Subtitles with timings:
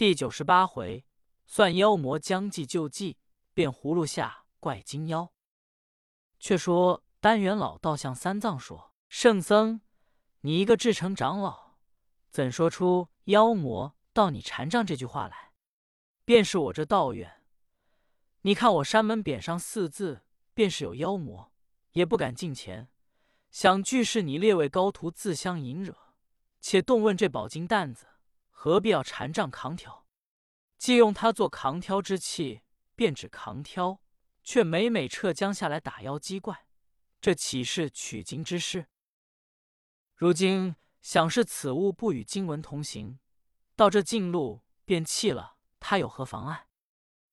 [0.00, 1.04] 第九十八回，
[1.44, 3.18] 算妖魔将计就计，
[3.52, 5.30] 变葫芦下怪金妖。
[6.38, 9.82] 却说丹元老道向三藏说：“圣僧，
[10.40, 11.74] 你一个至诚长老，
[12.30, 15.52] 怎说出妖魔到你禅杖这句话来？
[16.24, 17.42] 便是我这道院，
[18.40, 20.22] 你看我山门匾上四字，
[20.54, 21.52] 便是有妖魔，
[21.92, 22.88] 也不敢近前。
[23.50, 25.94] 想俱是你列位高徒自相引惹，
[26.58, 28.06] 且动问这宝金担子。”
[28.62, 30.06] 何必要禅杖扛挑？
[30.76, 32.60] 既用它做扛挑之器，
[32.94, 34.02] 便只扛挑，
[34.44, 36.66] 却每每撤将下来打妖击怪，
[37.22, 38.88] 这岂是取经之事？
[40.14, 43.18] 如今想是此物不与经文同行，
[43.74, 46.68] 到这近路便弃了，他有何妨碍？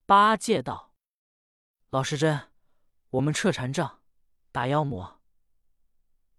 [0.05, 0.93] 八戒道
[1.91, 2.53] ：“老实真，
[3.09, 4.01] 我们撤禅杖
[4.53, 5.21] 打妖魔，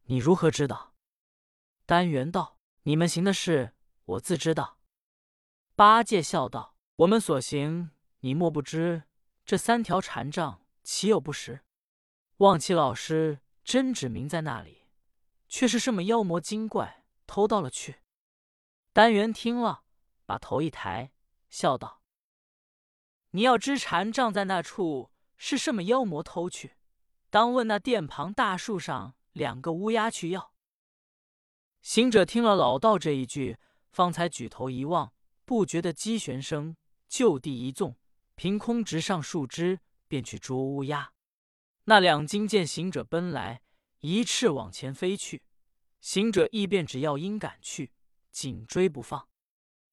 [0.05, 0.95] 你如何知道？”
[1.84, 3.77] 丹元道：“你们行的事，
[4.07, 4.77] 我自知道。”
[5.78, 7.92] 八戒笑道：“我们所行，
[8.23, 9.05] 你莫不知？
[9.45, 11.60] 这三条禅杖岂有不实？
[12.38, 14.88] 望其老师真指明在那里，
[15.46, 18.01] 却是什么妖魔精怪偷到了去？”
[18.93, 19.84] 丹元听了，
[20.26, 21.12] 把头一抬，
[21.49, 22.02] 笑道
[23.30, 26.73] ：“你要知禅杖在那处是什么妖魔偷去，
[27.30, 30.52] 当问那殿旁大树上两个乌鸦去要。”
[31.80, 33.59] 行者听了老道这一句，
[33.93, 35.12] 方才举头一望。
[35.49, 36.77] 不觉的鸡旋声，
[37.09, 37.96] 就地一纵，
[38.35, 41.15] 凭空直上树枝，便去捉乌鸦。
[41.85, 43.63] 那两金见行者奔来，
[44.01, 45.43] 一翅往前飞去。
[46.02, 47.93] 行者亦便只要鹰赶去，
[48.30, 49.27] 紧追不放。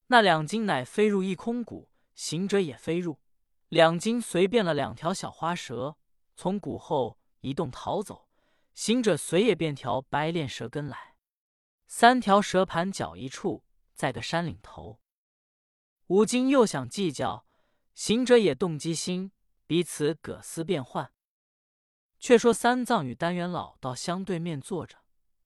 [0.08, 3.22] 那两金乃飞入一空谷，行者也飞入。
[3.70, 5.96] 两金随变了两条小花蛇，
[6.36, 8.28] 从谷后移动逃走。
[8.74, 11.16] 行者随也变条白练蛇跟来。
[11.88, 15.00] 三条蛇盘脚一处，在个山岭头。
[16.08, 17.48] 吴京又想计较，
[17.96, 19.32] 行者也动机心，
[19.66, 21.12] 彼此各思变幻。
[22.20, 25.00] 却说三藏与丹元老道相对面坐着，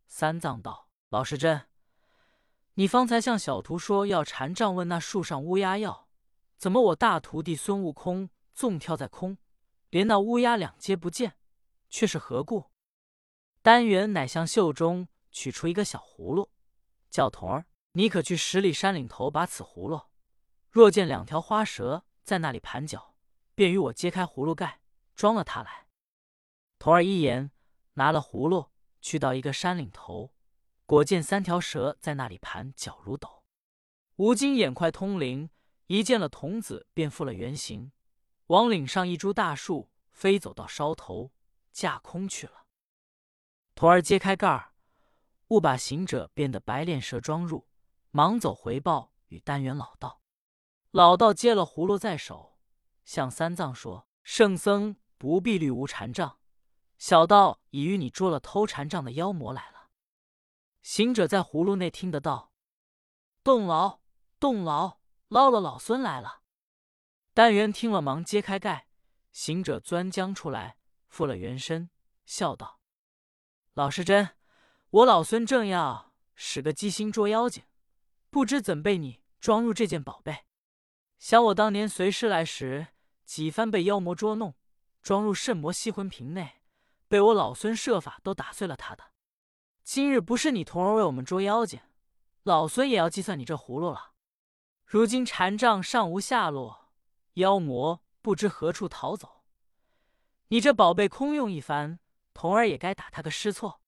[0.06, 1.70] 三藏道：“老实真，
[2.74, 6.10] 你方才向小徒说要禅杖问那树上乌鸦要，
[6.58, 9.38] 怎么我大徒弟孙悟空纵跳在空，
[9.90, 11.38] 连那乌鸦两皆不见，
[11.90, 12.66] 却是何故？”
[13.64, 16.50] 丹元乃向袖中取出一个小葫芦，
[17.10, 20.02] 叫童儿：“你可去十里山岭头把此葫芦。”
[20.72, 23.16] 若见两条花蛇在那里盘脚，
[23.56, 24.82] 便与我揭开葫芦盖，
[25.16, 25.88] 装了它来。
[26.78, 27.52] 童儿一言，
[27.94, 28.70] 拿了葫芦，
[29.02, 30.32] 去到一个山岭头，
[30.86, 33.44] 果见三条蛇在那里盘脚如斗。
[34.18, 35.50] 吴京眼快通灵，
[35.88, 37.92] 一见了童子，便复了原形，
[38.48, 41.32] 往岭上一株大树飞走到梢头，
[41.72, 42.66] 架空去了。
[43.74, 44.74] 童儿揭开盖儿，
[45.48, 47.68] 误把行者变的白练蛇装入，
[48.12, 50.19] 忙走回报与丹元老道。
[50.92, 52.58] 老道接了葫芦在手，
[53.06, 56.40] 向三藏说：“圣僧不必虑无禅杖，
[56.98, 59.90] 小道已与你捉了偷禅杖的妖魔来了。”
[60.82, 62.54] 行者在葫芦内听得到
[63.44, 64.00] ：“动牢，
[64.40, 66.42] 动牢，捞了老孙来了。”
[67.36, 68.88] 丹元听了，忙揭开盖，
[69.32, 70.78] 行者钻将出来，
[71.08, 71.92] 复了原身，
[72.26, 72.80] 笑道
[73.76, 74.36] ：“老实真，
[74.90, 77.64] 我老孙正要使个鸡心捉妖精，
[78.32, 80.46] 不知怎被你装入这件宝贝。”
[81.20, 82.88] 想我当年随师来时，
[83.26, 84.56] 几番被妖魔捉弄，
[85.02, 86.62] 装入圣魔吸魂瓶内，
[87.10, 89.12] 被我老孙设法都打碎了他的。
[89.84, 91.82] 今日不是你童儿为我们捉妖精，
[92.44, 94.14] 老孙也要计算你这葫芦了。
[94.86, 96.90] 如今禅杖尚无下落，
[97.34, 99.44] 妖魔不知何处逃走，
[100.48, 102.00] 你这宝贝空用一番，
[102.34, 103.82] 童儿也该打他个失措。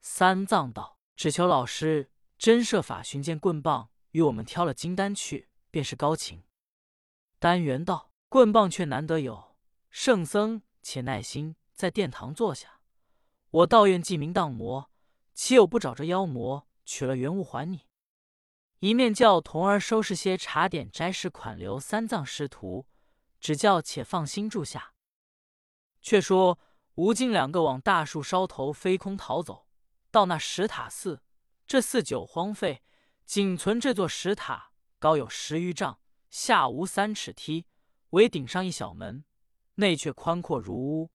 [0.00, 6.42] 三藏道：“只求老师真设法寻见棍棒，与我们挑了金丹去。”便是高情。
[7.38, 9.56] 丹元道：“棍棒却难得有，
[9.90, 12.80] 圣僧且耐心在殿堂坐下。
[13.50, 14.90] 我道愿记名荡魔，
[15.34, 17.86] 岂有不找这妖魔取了原物还你？”
[18.80, 22.88] 一面叫童儿收拾些茶点斋食款留三藏师徒，
[23.38, 24.94] 只叫且放心住下。
[26.02, 26.58] 却说
[26.96, 29.68] 吴京两个往大树梢头飞空逃走，
[30.10, 31.22] 到那石塔寺，
[31.68, 32.82] 这寺久荒废，
[33.24, 34.67] 仅存这座石塔。
[34.98, 37.66] 高有十余丈，下无三尺梯，
[38.10, 39.24] 唯顶上一小门，
[39.74, 41.10] 内却宽阔如屋。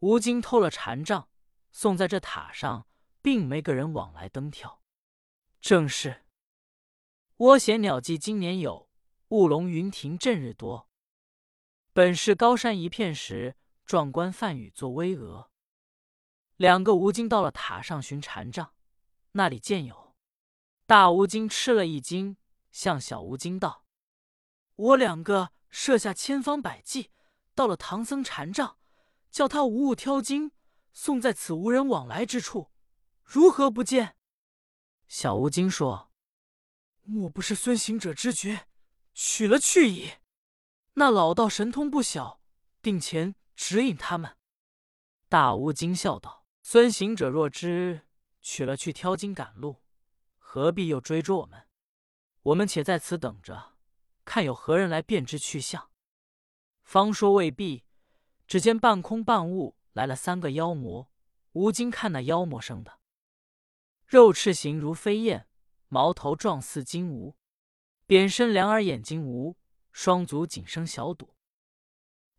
[0.00, 1.28] 吴京偷了禅杖，
[1.70, 2.86] 送在这塔上，
[3.22, 4.82] 并没个人往来登跳。
[5.60, 6.26] 正是
[7.38, 8.90] 窝衔鸟迹今年有，
[9.28, 10.88] 雾笼云亭阵日多。
[11.92, 15.48] 本是高山一片石，壮观梵语作巍峨。
[16.56, 18.74] 两个吴京到了塔上寻禅杖，
[19.32, 20.14] 那里见有
[20.86, 22.36] 大吴京吃了一惊。
[22.76, 23.86] 向小吴京道
[24.76, 27.10] ：“我两个设下千方百计，
[27.54, 28.76] 到了唐僧禅杖，
[29.30, 30.52] 叫他无物挑经，
[30.92, 32.70] 送在此无人往来之处，
[33.24, 34.16] 如何不见？”
[35.08, 36.12] 小吴京说
[37.04, 38.66] ：“莫不是孙行者知觉，
[39.14, 40.10] 取了去矣？
[40.92, 42.42] 那老道神通不小，
[42.82, 44.36] 定前指引他们。”
[45.30, 48.02] 大吴京笑道：“孙行者若知
[48.42, 49.82] 取了去挑经赶路，
[50.36, 51.65] 何必又追逐我们？
[52.46, 53.72] 我们且在此等着，
[54.24, 55.90] 看有何人来辨知去向。”
[56.84, 57.84] 方说未毕，
[58.46, 61.10] 只见半空半雾来了三个妖魔。
[61.52, 63.00] 吴京看那妖魔生的，
[64.04, 65.48] 肉翅形如飞燕，
[65.88, 67.36] 毛头状似金吾，
[68.06, 69.56] 扁身两耳眼睛无，
[69.90, 71.34] 双足紧生小肚。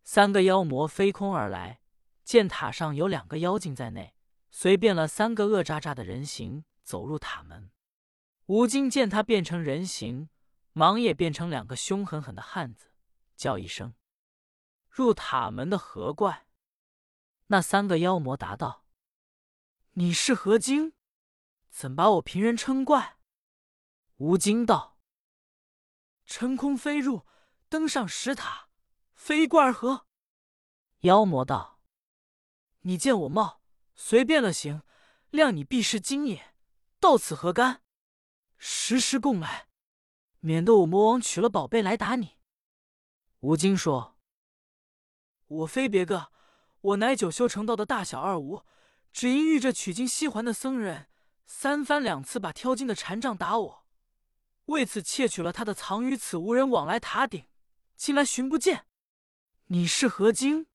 [0.03, 1.81] 三个妖魔飞空而来。
[2.23, 4.13] 见塔上有两个妖精在内，
[4.51, 7.71] 随便了三个恶渣渣的人形走入塔门。
[8.47, 10.29] 吴京见他变成人形，
[10.71, 12.93] 忙也变成两个凶狠狠的汉子，
[13.35, 13.93] 叫一声
[14.89, 16.47] ：“入塔门的何怪？”
[17.47, 18.85] 那三个妖魔答道
[19.93, 20.93] ：“你是何精？
[21.69, 23.17] 怎把我平人称怪？”
[24.15, 24.97] 吴京道
[26.25, 27.25] ：“乘空飞入，
[27.67, 28.69] 登上石塔，
[29.13, 30.07] 飞怪何？”
[31.01, 31.81] 妖魔道。
[32.81, 33.61] 你见我貌
[33.93, 34.83] 随便了行，
[35.31, 36.55] 谅你必是精也。
[37.01, 37.81] 到此何干？
[38.57, 39.67] 时时供来，
[40.39, 42.37] 免得我魔王取了宝贝来打你。
[43.41, 44.17] 吴京说
[45.47, 46.31] ：“我非别个，
[46.81, 48.63] 我乃九修成道的大小二无，
[49.13, 51.07] 只因遇着取经西还的僧人，
[51.45, 53.85] 三番两次把挑经的禅杖打我，
[54.65, 57.45] 为此窃取了他的藏于此无人往来塔顶，
[57.95, 58.87] 近来寻不见。
[59.67, 60.67] 你是何经？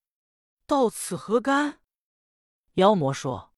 [0.67, 1.81] 到此何干？”
[2.75, 3.53] 妖魔说：“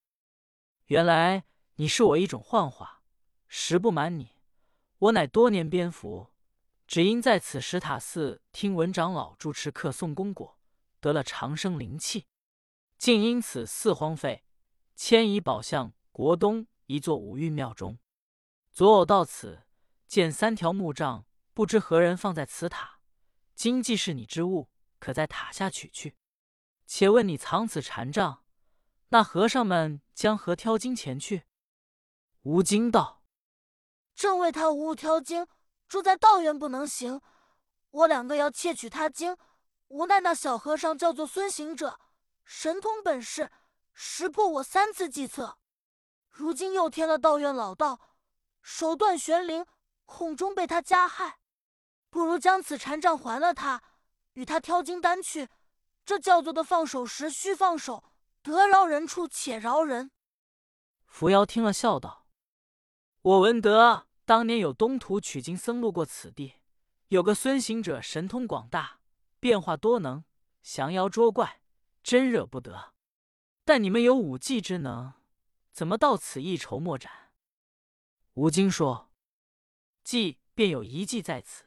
[0.86, 1.44] 原来
[1.74, 2.93] 你是我一种幻化。
[3.56, 4.32] 实不瞒你，
[4.98, 6.32] 我乃多年蝙蝠，
[6.88, 10.58] 只因在此石塔寺听闻长老住持客送功果，
[10.98, 12.26] 得了长生灵气，
[12.98, 14.44] 竟因此寺荒废，
[14.96, 17.96] 迁移宝相国东一座五蕴庙中。
[18.72, 19.62] 昨偶到此，
[20.08, 22.98] 见三条木杖，不知何人放在此塔。
[23.54, 24.68] 今既是你之物，
[24.98, 26.16] 可在塔下取去。
[26.86, 28.42] 且问你藏此禅杖？”
[29.10, 31.44] 那和尚们将何挑金钱去？
[32.42, 33.22] 吴京道
[34.14, 35.46] ：“正为他无物挑经，
[35.88, 37.20] 住在道院不能行。
[37.90, 39.36] 我两个要窃取他经，
[39.88, 42.00] 无奈那小和尚叫做孙行者，
[42.44, 43.50] 神通本事，
[43.92, 45.58] 识破我三次计策。
[46.30, 48.00] 如今又添了道院老道，
[48.62, 49.66] 手段玄灵，
[50.04, 51.38] 恐终被他加害。
[52.10, 53.82] 不如将此禅杖还了他，
[54.32, 55.48] 与他挑经单去。
[56.04, 58.04] 这叫做的放手时须放手。”
[58.44, 60.10] 得饶人处且饶人。
[61.06, 62.23] 扶摇听了，笑道
[63.24, 66.56] ：“我闻得当年有东土取经僧路过此地，
[67.08, 69.00] 有个孙行者，神通广大，
[69.40, 70.24] 变化多能，
[70.62, 71.62] 降妖捉怪，
[72.02, 72.92] 真惹不得。
[73.64, 75.14] 但你们有武技之能，
[75.72, 77.10] 怎么到此一筹莫展？”
[78.34, 79.10] 吴京说
[80.04, 81.64] ：“计便有一计在此，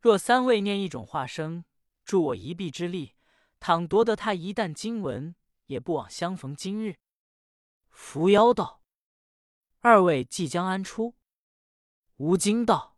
[0.00, 1.64] 若三位念一种化生，
[2.04, 3.14] 助我一臂之力，
[3.58, 5.34] 倘夺得他一旦经文。”
[5.66, 6.98] 也不枉相逢今日。
[7.88, 8.82] 伏妖道
[9.84, 11.14] ：“二位即将安出？”
[12.16, 12.96] 吴京道：“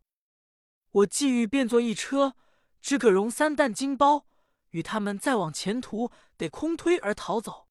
[0.92, 2.36] 我既欲变作一车，
[2.80, 4.28] 只可容三担金包，
[4.70, 7.68] 与他们再往前途，得空推而逃走。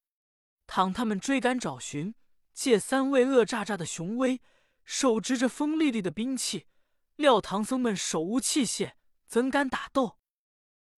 [0.68, 2.14] 倘他们追赶找寻，
[2.54, 4.42] 借三位恶诈诈的雄威，
[4.84, 6.68] 手执着锋利利的兵器，
[7.16, 8.96] 料唐僧们手无器械，
[9.26, 10.18] 怎敢打斗？”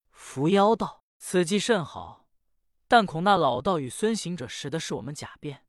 [0.10, 2.26] 伏妖道：“此计甚好。”
[2.90, 5.68] 但恐那老道与孙行者识的是我们假变，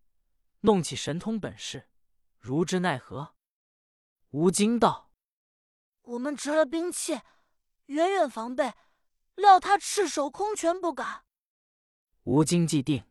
[0.61, 1.88] 弄起神通本事，
[2.38, 3.35] 如之奈何？
[4.30, 5.11] 吴京道
[6.02, 7.21] ：“我们执了兵器，
[7.87, 8.75] 远远防备，
[9.35, 11.25] 料他赤手空拳不敢。”
[12.25, 13.04] 吴京既定。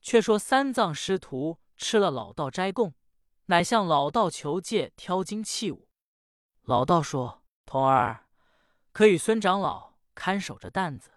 [0.00, 2.94] 却说三藏师徒吃了老道斋供，
[3.46, 5.88] 乃向老道求借挑金器物。
[6.62, 8.26] 老道说：“童儿，
[8.92, 11.10] 可与孙长老看守着担子。”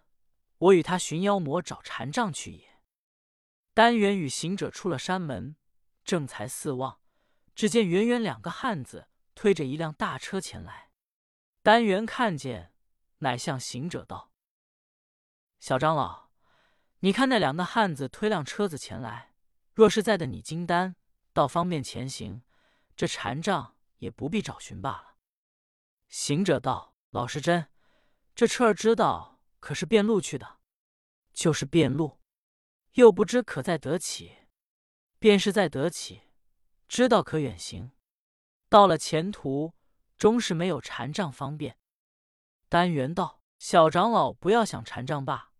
[0.61, 2.79] 我与他寻妖魔找禅杖去也。
[3.73, 5.55] 丹元与行者出了山门，
[6.11, 6.99] 正才四望，
[7.55, 10.91] 只见远远两个汉子推着一辆大车前来。
[11.63, 12.73] 丹元看见，
[13.19, 14.33] 乃向行者道
[15.61, 16.27] ：“小长老，
[16.99, 19.33] 你看那两个汉子推辆车子前来，
[19.73, 20.97] 若是在的你金丹，
[21.31, 22.41] 倒方便前行，
[22.93, 25.15] 这禅杖也不必找寻罢了。”
[26.11, 27.69] 行者道：“老实真，
[28.35, 30.59] 这车儿知道。”可是变路去的，
[31.31, 32.19] 就是变路，
[32.95, 34.40] 又不知可在得起。
[35.21, 36.23] 便是在得起，
[36.87, 37.91] 知道可远行。
[38.69, 39.75] 到了前途，
[40.17, 41.77] 终是没有禅杖方便。
[42.67, 45.51] 丹元道：“小长老不要想禅杖罢，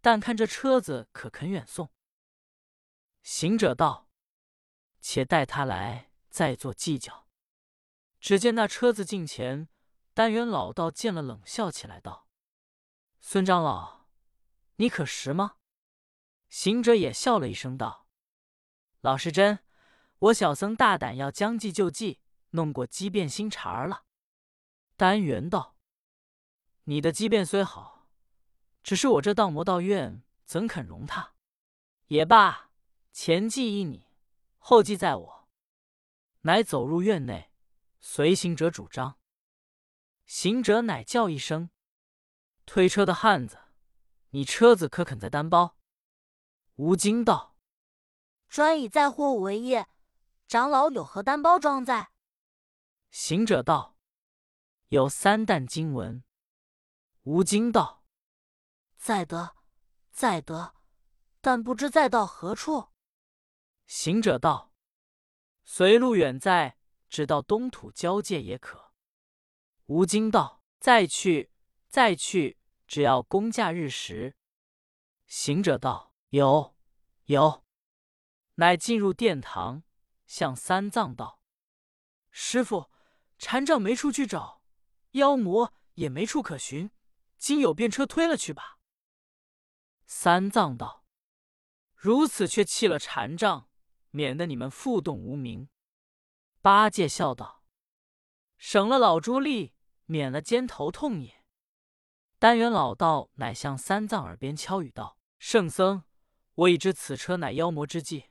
[0.00, 1.90] 但看这车子可肯远送？”
[3.22, 4.08] 行者道
[5.02, 7.28] ：“且待他来，再做计较。”
[8.20, 9.68] 只见那车子近前，
[10.14, 12.26] 丹元老道见了，冷笑起来，道
[13.20, 14.06] ：“孙长老，
[14.76, 15.56] 你可识吗？”
[16.48, 17.99] 行者也笑了一声，道
[19.00, 19.60] ：“老实真，
[20.18, 24.04] 我小僧大胆要将计就计，弄过机变心茬儿了。”
[24.96, 25.76] 丹元道
[26.84, 28.08] ：“你的机变虽好，
[28.82, 31.34] 只是我这道魔道院怎肯容他？
[32.08, 32.70] 也罢，
[33.12, 34.08] 前计依你，
[34.58, 35.48] 后计在我。”
[36.42, 37.50] 乃走入院内，
[38.00, 39.18] 随行者主张。
[40.26, 41.70] 行者乃叫一声
[42.66, 43.58] ：“推车的汉子，
[44.30, 45.76] 你车子可肯再单包？”
[46.76, 47.49] 吴京道
[48.50, 49.86] ：“专以载货物为业，
[50.48, 52.10] 长老有何单包装载？”
[53.10, 53.96] 行者道
[54.88, 56.22] ：“有三担经文。”
[57.22, 58.04] 吴京道
[58.98, 59.56] ：“载得，
[60.10, 60.74] 载得，
[61.40, 62.88] 但不知载到何处。”
[63.86, 64.72] 行者道
[65.64, 66.76] ：“随路远在，
[67.08, 68.92] 直到东土交界也可。”
[69.86, 71.52] 吴京道：“再去，
[71.88, 74.36] 再去，只要公假日时。”
[75.26, 76.10] 行者道。
[76.30, 76.76] 有
[77.24, 77.64] 有，
[78.60, 79.84] 乃进入殿堂，
[80.26, 81.40] 向三藏道
[82.30, 82.90] ：“师傅，
[83.38, 84.60] 禅杖没处去找，
[85.12, 86.90] 妖魔也没处可寻，
[87.38, 88.78] 今有便车推了去吧。”
[90.04, 91.06] 三藏道
[91.96, 93.70] ：“如此却弃了禅杖，
[94.10, 95.70] 免得你们负动无名。”
[96.60, 97.64] 八戒笑道
[98.58, 99.72] ：“省了老朱力，
[100.04, 101.46] 免了肩头痛也。”
[102.38, 106.04] 丹元老道乃向三藏耳边敲语道：“圣僧。”
[106.56, 108.26] 我已知此车乃妖魔之计，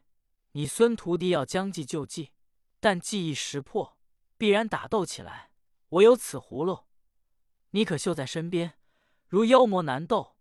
[0.53, 2.31] 你孙徒弟要将计就计，
[2.79, 3.97] 但计一识破，
[4.37, 5.51] 必然打斗起来。
[5.89, 6.85] 我有此葫芦，
[7.71, 8.79] 你可绣在身边。
[9.27, 10.35] 如妖魔难斗，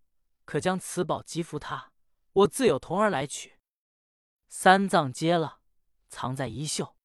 [0.45, 1.93] 可将此宝寄付他，
[2.33, 3.59] 我自有童儿来取。
[4.49, 5.61] 三藏接了，
[6.09, 6.97] 藏在衣袖。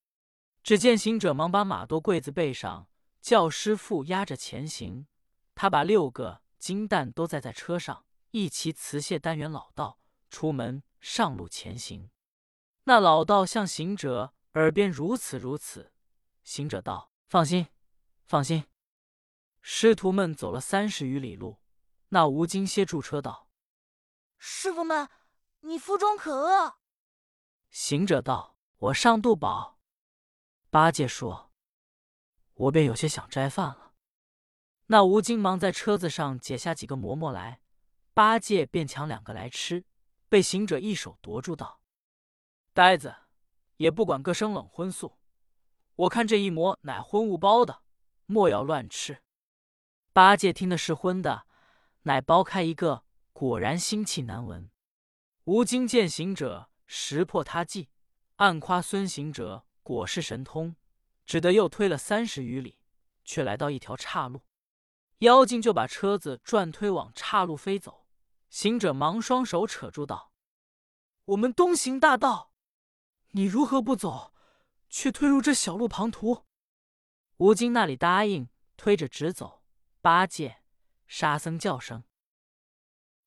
[0.63, 2.87] 只见行者忙把马驮柜子背上，
[3.21, 5.07] 叫师傅压着前行。
[5.55, 9.99] 他把六个金蛋都载在车上，一齐辞谢丹元老道。
[10.29, 12.09] 出门上路前行，
[12.85, 15.93] 那老道向行者耳边如此如此。
[16.43, 17.67] 行者道：“放心，
[18.25, 18.65] 放心。”
[19.61, 21.61] 师徒们走了三十余里路，
[22.09, 23.47] 那吴京歇住车道
[24.37, 25.09] ：“师傅们，
[25.61, 26.75] 你腹中可饿？”
[27.71, 29.79] 行者道：“我上肚饱。”
[30.69, 31.53] 八戒说
[32.55, 33.93] ：“我便有些想斋饭了。”
[34.87, 37.61] 那吴京忙在车子上解下几个馍馍来，
[38.13, 39.85] 八戒便抢两个来吃。
[40.27, 41.79] 被行者一手夺住，道
[42.73, 43.15] ：“呆子，
[43.77, 45.19] 也不管个生冷荤素，
[45.95, 47.83] 我看这一馍乃荤物包的，
[48.25, 49.21] 莫要乱吃。”
[50.11, 51.45] 八戒听的是荤的，
[52.03, 54.71] 乃剥开一个，果然腥气难闻。
[55.43, 57.89] 吴京见行者识破他计，
[58.37, 60.75] 暗夸孙行者果是神通，
[61.27, 62.79] 只得又推了三十余里，
[63.23, 64.41] 却来到一条岔路，
[65.19, 68.07] 妖精就把车子转推往岔路飞走。
[68.49, 70.31] 行者忙双手扯住道
[71.25, 72.52] ：“我们东行大道，
[73.33, 74.33] 你如何不走，
[74.89, 76.45] 却推入这小路旁途？”
[77.37, 79.63] 吴京那里答应，推着直走。
[80.01, 80.63] 八戒、
[81.07, 82.03] 沙僧叫声：“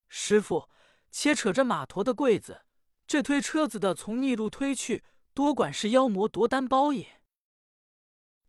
[0.07, 0.69] 师傅，
[1.09, 2.65] 且扯着马驮的柜子，
[3.07, 7.21] 这推车子的从逆路推去，多管是妖魔夺丹包也。”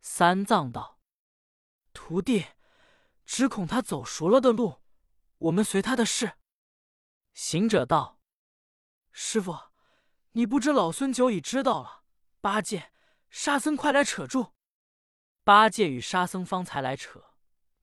[0.01, 1.01] 三藏道
[1.93, 2.45] ：“徒弟，
[3.25, 4.83] 只恐他走熟了的路，
[5.39, 6.35] 我们随他的事。”
[7.33, 8.21] 行者道
[9.11, 9.68] ：“师傅，
[10.39, 12.05] 你不知老孙久已知道了。
[12.41, 12.93] 八戒、
[13.29, 14.53] 沙僧，快来扯住！”
[15.43, 17.35] 八戒与沙僧方才来扯，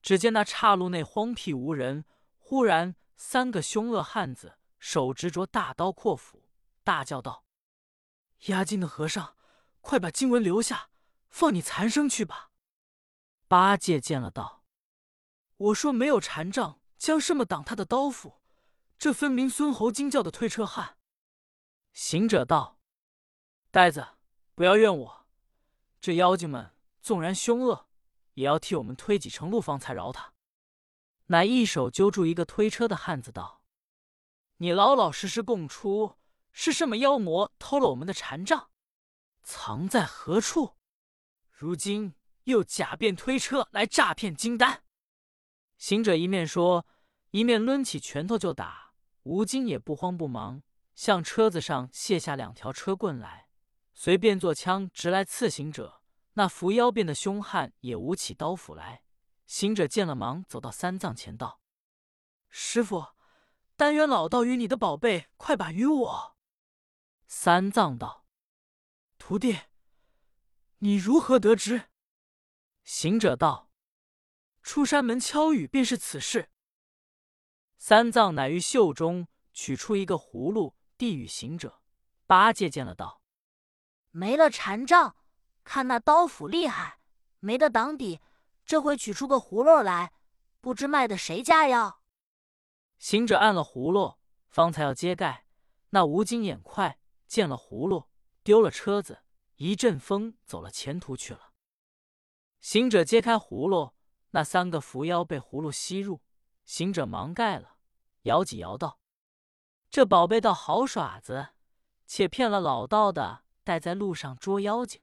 [0.01, 2.05] 只见那岔路内荒僻无人。
[2.37, 6.47] 忽然三个凶恶汉子手执着大刀阔斧，
[6.81, 7.43] 大叫道
[8.47, 9.35] ：“押金的和尚，
[9.81, 10.89] 快把经文留下，
[11.27, 12.51] 放你残生去吧！”
[13.49, 14.63] 八戒见了道
[15.57, 18.39] ：“我说没有禅杖，将什么挡他的刀斧？”
[18.97, 20.94] 这分明孙猴惊叫的推车汉。
[21.95, 22.77] 行者道
[23.71, 24.05] ：“呆子，
[24.53, 25.25] 不要怨我。
[26.01, 27.87] 这妖精们纵然凶恶，
[28.33, 30.33] 也要替我们推几程路方才饶他。”
[31.27, 33.63] 乃一手揪住一个推车的汉子道
[34.59, 36.17] ：“你老老实实供出，
[36.51, 38.69] 是什么妖魔偷了我们的禅杖，
[39.41, 40.75] 藏在何处？
[41.49, 44.83] 如今又假变推车来诈骗金丹。”
[45.79, 46.85] 行者一面说，
[47.31, 48.91] 一面抡起拳头就打。
[49.23, 50.61] 吴京也不慌不忙，
[50.95, 53.49] 向车子上卸下两条车棍来，
[53.93, 56.01] 随便做枪直来刺行者。
[56.37, 59.03] 那伏妖变的凶悍也舞起刀斧来，
[59.45, 61.61] 行者见了，忙走到三藏前道
[62.49, 63.07] ：“师傅，
[63.77, 66.37] 但愿老道与你的宝贝，快把与我。”
[67.25, 68.25] 三藏道
[69.17, 69.57] ：“徒弟，
[70.79, 71.89] 你如何得知？”
[72.83, 73.71] 行者道
[74.61, 76.51] ：“出山门敲雨，便是此事。”
[77.77, 81.81] 三藏乃于袖中取出一个葫芦，递与行者。
[82.27, 83.21] 八戒见了，道
[84.11, 85.15] ：“没了禅杖，
[85.63, 86.99] 看那刀斧厉害，
[87.39, 88.19] 没得挡底。
[88.65, 90.11] 这回取出个葫芦来，
[90.59, 92.01] 不知卖的谁家要？”
[92.97, 94.17] 行者按了葫芦，
[94.49, 95.45] 方才要揭盖，
[95.89, 98.09] 那吴金眼快，见了葫芦，
[98.41, 99.23] 丢了车子，
[99.57, 101.51] 一阵风走了前途去了。
[102.59, 103.93] 行者揭开葫芦，
[104.31, 106.23] 那三个伏妖被葫芦吸入，
[106.63, 107.77] 行者忙盖了，
[108.23, 108.99] 摇几摇道
[109.95, 111.51] ：“这宝贝倒好耍子。”
[112.05, 115.01] 且骗了老道的，带在路上捉妖精。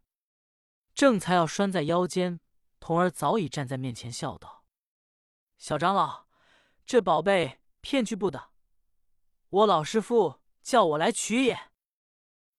[0.93, 2.41] 正才要拴在腰间，
[2.79, 4.67] 童儿早已站在面前，笑道
[5.57, 6.27] ：“小长老，
[6.85, 8.51] 这宝贝骗去不得，
[9.49, 11.71] 我老师傅叫我来取也。”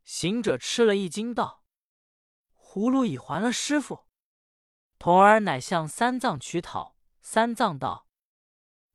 [0.04, 1.64] 行者吃了一惊，道
[2.58, 4.08] ：“葫芦已还了师傅。”
[4.98, 6.96] 童儿乃向三藏取讨。
[7.22, 8.08] 三藏道：“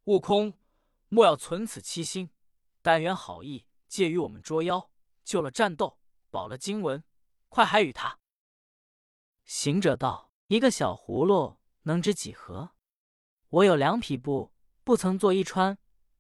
[0.07, 0.59] 悟空，
[1.09, 2.31] 莫要存此欺心，
[2.83, 4.91] 但愿好意借与我们捉妖。”
[5.25, 5.99] 救了战斗，
[6.31, 7.05] 保了经文，
[7.51, 8.19] 快还与他。
[9.45, 12.71] 行者道：“一个小葫芦能值几何？
[13.49, 14.55] 我有两匹布，
[14.85, 15.77] 不曾做衣穿，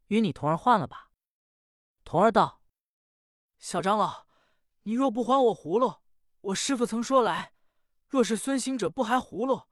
[0.08, 1.10] 与你童儿换了吧。”
[2.04, 2.62] 童儿道
[3.58, 4.26] ：“小长老，
[4.82, 6.02] 你若不还我葫芦，
[6.42, 7.54] 我师傅曾说来，
[8.08, 9.68] 若是孙行者不还葫芦，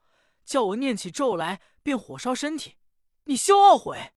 [0.46, 2.76] 叫我念起咒来，便火烧身体，
[3.24, 4.14] 你休懊悔。”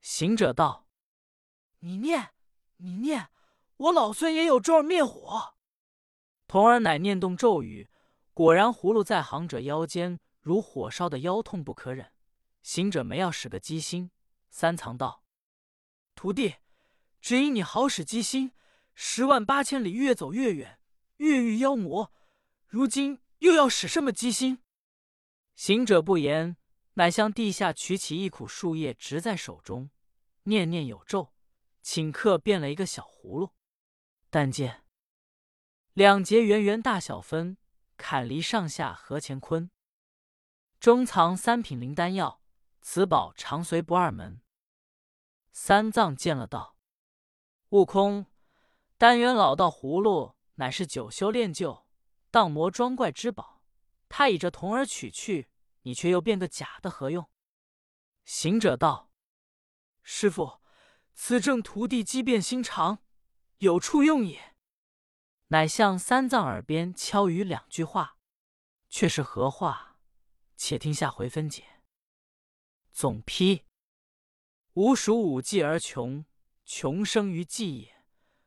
[0.00, 0.86] 行者道
[1.80, 2.30] ：“你念，
[2.78, 3.28] 你念。”
[3.76, 5.54] 我老孙也有咒儿灭火。
[6.46, 7.88] 童儿乃念动咒语，
[8.34, 12.12] 果然葫芦在行者腰间，如火烧的腰痛不可忍。
[12.62, 14.10] 行者没要使个机心，
[14.50, 15.24] 三藏道
[16.14, 16.56] ：“徒弟，
[17.22, 18.52] 只因你好使机心，
[18.94, 20.78] 十万八千里越走越远，
[21.16, 22.12] 越遇妖魔。
[22.66, 24.62] 如今又要使什么机心？”
[25.56, 26.58] 行者不言，
[26.94, 29.88] 乃向地下取起一枯树叶，执在手中，
[30.42, 31.32] 念念有咒，
[31.82, 33.54] 顷刻变了一个小葫芦。
[34.28, 34.84] 但见
[35.92, 37.56] 两节圆圆大小分，
[37.96, 39.70] 坎离上下合乾坤，
[40.78, 42.40] 中藏三品灵丹药，
[42.80, 44.40] 此宝常随不二门。
[45.52, 46.76] 三藏见了道
[47.70, 48.26] ：“悟空，
[48.96, 51.86] 但愿老道葫芦乃是九修炼就、
[52.30, 53.62] 荡魔装怪之宝，
[54.08, 55.50] 他以这童儿取去，
[55.82, 57.28] 你却又变个假的，何用？”
[58.24, 59.10] 行者道
[60.04, 60.59] ：“师傅，
[61.22, 63.04] 此正徒弟机变心肠。”
[63.60, 64.56] 有处用也，
[65.48, 68.16] 乃向三藏耳边敲语两句话，
[68.88, 69.98] 却是何话？
[70.56, 71.82] 且听下回分解。
[72.90, 73.66] 总批：
[74.72, 76.24] 吾属五计而穷，
[76.64, 78.02] 穷生于计也。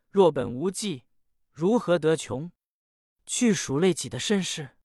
[0.09, 1.03] 若本无计，
[1.51, 2.51] 如何得穷？
[3.27, 4.79] 去数类己的身世，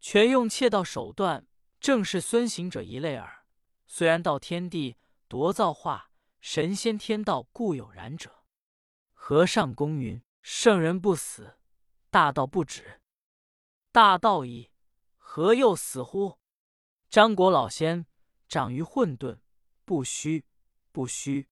[0.00, 1.46] 全用窃盗手段，
[1.78, 3.46] 正是孙行者一类耳。
[3.86, 4.96] 虽然道天地
[5.28, 6.10] 夺造化，
[6.42, 8.42] 神仙天道固有然者。
[9.12, 11.56] 和尚公云：“圣人不死，
[12.10, 13.00] 大道不止。
[13.92, 14.72] 大道矣，
[15.16, 16.40] 何又死乎？”
[17.08, 18.06] 张果老仙
[18.48, 19.38] 长于混沌，
[19.84, 20.44] 不虚
[20.90, 21.48] 不虚。